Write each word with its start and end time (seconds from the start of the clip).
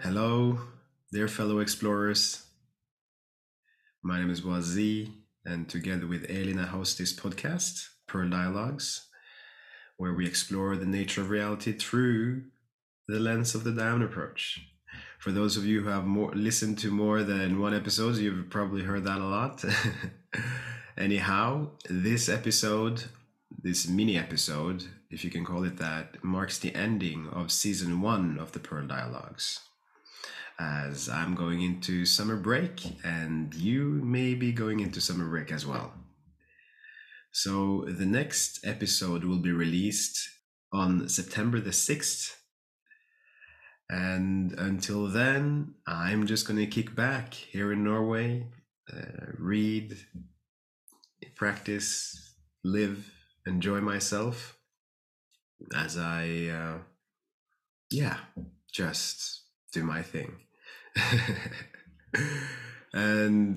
Hello, 0.00 0.58
dear 1.10 1.26
fellow 1.26 1.58
explorers. 1.58 2.44
My 4.02 4.18
name 4.20 4.30
is 4.30 4.42
Wazee, 4.42 5.10
and 5.44 5.68
together 5.68 6.06
with 6.06 6.26
Elin, 6.28 6.58
I 6.58 6.66
host 6.66 6.98
this 6.98 7.18
podcast, 7.18 7.88
Pearl 8.06 8.28
Dialogues, 8.28 9.08
where 9.96 10.12
we 10.12 10.26
explore 10.26 10.76
the 10.76 10.84
nature 10.84 11.22
of 11.22 11.30
reality 11.30 11.72
through 11.72 12.42
the 13.08 13.18
lens 13.18 13.54
of 13.54 13.64
the 13.64 13.72
Diamond 13.72 14.04
approach. 14.04 14.60
For 15.18 15.32
those 15.32 15.56
of 15.56 15.64
you 15.64 15.80
who 15.80 15.88
have 15.88 16.04
more 16.04 16.32
listened 16.34 16.78
to 16.80 16.90
more 16.90 17.22
than 17.22 17.58
one 17.58 17.74
episode, 17.74 18.16
you've 18.16 18.50
probably 18.50 18.82
heard 18.82 19.04
that 19.04 19.20
a 19.20 19.24
lot. 19.24 19.64
Anyhow, 20.98 21.70
this 21.88 22.28
episode, 22.28 23.04
this 23.62 23.88
mini 23.88 24.18
episode, 24.18 24.84
if 25.10 25.24
you 25.24 25.30
can 25.30 25.44
call 25.44 25.64
it 25.64 25.78
that, 25.78 26.22
marks 26.22 26.58
the 26.58 26.74
ending 26.74 27.28
of 27.32 27.50
season 27.50 28.02
one 28.02 28.38
of 28.38 28.52
the 28.52 28.60
Pearl 28.60 28.86
Dialogues. 28.86 29.60
As 30.58 31.08
I'm 31.08 31.34
going 31.34 31.60
into 31.60 32.06
summer 32.06 32.36
break, 32.36 32.80
and 33.04 33.54
you 33.54 34.00
may 34.02 34.34
be 34.34 34.52
going 34.52 34.80
into 34.80 35.00
summer 35.00 35.28
break 35.28 35.52
as 35.52 35.66
well. 35.66 35.92
So, 37.30 37.84
the 37.86 38.06
next 38.06 38.66
episode 38.66 39.24
will 39.24 39.40
be 39.40 39.52
released 39.52 40.30
on 40.72 41.08
September 41.08 41.60
the 41.60 41.70
6th. 41.70 42.34
And 43.90 44.52
until 44.52 45.06
then, 45.06 45.74
I'm 45.86 46.26
just 46.26 46.48
going 46.48 46.58
to 46.58 46.66
kick 46.66 46.94
back 46.94 47.34
here 47.34 47.72
in 47.72 47.84
Norway, 47.84 48.46
uh, 48.92 49.26
read, 49.38 49.96
practice, 51.36 52.34
live, 52.64 53.12
enjoy 53.46 53.80
myself 53.80 54.56
as 55.74 55.96
I, 55.96 56.48
uh, 56.48 56.78
yeah, 57.90 58.18
just 58.72 59.42
do 59.76 59.84
my 59.84 60.02
thing. 60.02 60.30
and 62.94 63.54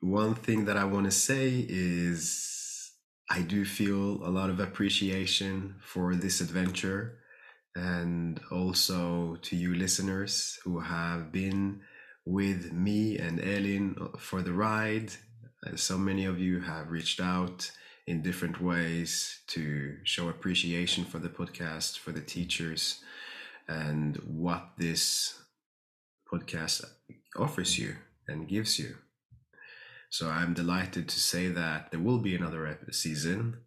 one 0.00 0.34
thing 0.34 0.66
that 0.66 0.76
I 0.76 0.84
want 0.84 1.06
to 1.06 1.10
say 1.28 1.66
is 1.68 2.92
I 3.28 3.40
do 3.40 3.64
feel 3.64 4.04
a 4.28 4.30
lot 4.38 4.48
of 4.50 4.60
appreciation 4.60 5.74
for 5.80 6.14
this 6.14 6.40
adventure 6.40 7.18
and 7.74 8.40
also 8.52 9.36
to 9.46 9.56
you 9.56 9.74
listeners 9.74 10.60
who 10.62 10.78
have 10.78 11.32
been 11.32 11.80
with 12.24 12.72
me 12.72 13.18
and 13.18 13.40
Elin 13.40 13.96
for 14.18 14.40
the 14.40 14.52
ride. 14.52 15.10
So 15.74 15.98
many 15.98 16.24
of 16.26 16.38
you 16.38 16.60
have 16.60 16.92
reached 16.92 17.20
out 17.20 17.72
in 18.06 18.22
different 18.22 18.60
ways 18.60 19.40
to 19.48 19.96
show 20.04 20.28
appreciation 20.28 21.04
for 21.04 21.18
the 21.18 21.34
podcast, 21.40 21.98
for 21.98 22.12
the 22.12 22.20
teachers, 22.20 23.00
and 23.68 24.16
what 24.26 24.70
this 24.76 25.42
podcast 26.30 26.84
offers 27.36 27.78
you 27.78 27.96
and 28.28 28.48
gives 28.48 28.78
you. 28.78 28.96
So 30.10 30.28
I'm 30.28 30.54
delighted 30.54 31.08
to 31.08 31.20
say 31.20 31.48
that 31.48 31.90
there 31.90 32.00
will 32.00 32.18
be 32.18 32.36
another 32.36 32.66
uh, 32.66 32.92
season. 32.92 33.58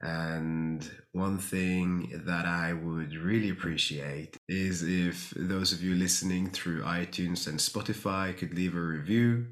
And 0.00 0.88
one 1.12 1.38
thing 1.38 2.22
that 2.26 2.46
I 2.46 2.72
would 2.72 3.14
really 3.14 3.50
appreciate 3.50 4.36
is 4.48 4.82
if 4.82 5.32
those 5.36 5.72
of 5.72 5.82
you 5.82 5.94
listening 5.94 6.50
through 6.50 6.82
iTunes 6.82 7.46
and 7.46 7.58
Spotify 7.58 8.36
could 8.36 8.54
leave 8.54 8.74
a 8.76 8.80
review. 8.80 9.46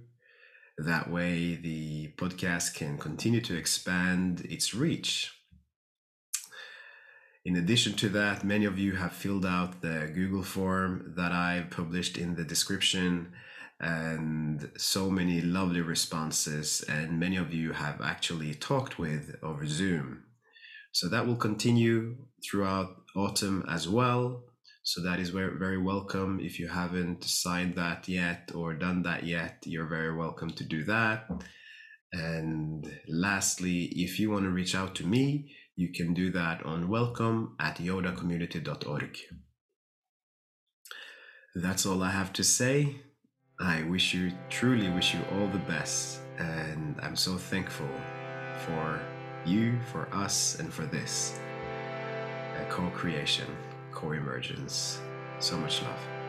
That 0.78 1.10
way, 1.10 1.56
the 1.56 2.12
podcast 2.16 2.74
can 2.74 2.96
continue 2.96 3.40
to 3.42 3.56
expand 3.56 4.46
its 4.48 4.74
reach. 4.74 5.32
In 7.44 7.56
addition 7.56 7.94
to 7.94 8.10
that, 8.10 8.44
many 8.44 8.66
of 8.66 8.78
you 8.78 8.96
have 8.96 9.14
filled 9.14 9.46
out 9.46 9.80
the 9.80 10.10
Google 10.14 10.42
form 10.42 11.14
that 11.16 11.32
I've 11.32 11.70
published 11.70 12.18
in 12.18 12.34
the 12.34 12.44
description, 12.44 13.32
and 13.80 14.70
so 14.76 15.10
many 15.10 15.40
lovely 15.40 15.80
responses. 15.80 16.84
And 16.86 17.18
many 17.18 17.36
of 17.36 17.54
you 17.54 17.72
have 17.72 18.02
actually 18.02 18.54
talked 18.54 18.98
with 18.98 19.36
over 19.42 19.66
Zoom. 19.66 20.24
So 20.92 21.08
that 21.08 21.26
will 21.26 21.36
continue 21.36 22.16
throughout 22.44 22.88
autumn 23.16 23.64
as 23.66 23.88
well. 23.88 24.44
So 24.82 25.02
that 25.02 25.18
is 25.18 25.30
very, 25.30 25.58
very 25.58 25.78
welcome. 25.78 26.40
If 26.42 26.58
you 26.58 26.68
haven't 26.68 27.24
signed 27.24 27.74
that 27.76 28.06
yet 28.06 28.50
or 28.54 28.74
done 28.74 29.02
that 29.04 29.24
yet, 29.24 29.62
you're 29.64 29.88
very 29.88 30.14
welcome 30.14 30.50
to 30.50 30.64
do 30.64 30.84
that. 30.84 31.26
And 32.12 33.00
lastly, 33.08 33.84
if 33.94 34.18
you 34.20 34.30
want 34.30 34.44
to 34.44 34.50
reach 34.50 34.74
out 34.74 34.94
to 34.96 35.06
me, 35.06 35.54
you 35.76 35.92
can 35.92 36.14
do 36.14 36.30
that 36.32 36.64
on 36.64 36.88
welcome 36.88 37.56
at 37.58 37.76
yodacommunity.org. 37.78 39.18
That's 41.54 41.86
all 41.86 42.02
I 42.02 42.10
have 42.10 42.32
to 42.34 42.44
say. 42.44 43.02
I 43.58 43.82
wish 43.82 44.14
you, 44.14 44.32
truly 44.48 44.88
wish 44.88 45.14
you 45.14 45.20
all 45.32 45.48
the 45.48 45.58
best. 45.58 46.20
And 46.38 46.98
I'm 47.02 47.16
so 47.16 47.36
thankful 47.36 47.88
for 48.64 49.00
you, 49.44 49.78
for 49.92 50.08
us, 50.14 50.58
and 50.58 50.72
for 50.72 50.86
this 50.86 51.38
co 52.68 52.88
creation, 52.90 53.46
co 53.92 54.12
emergence. 54.12 55.00
So 55.40 55.56
much 55.56 55.82
love. 55.82 56.19